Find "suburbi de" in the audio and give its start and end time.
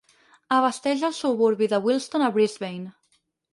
1.17-1.81